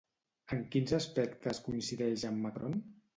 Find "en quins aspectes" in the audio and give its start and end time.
0.55-1.59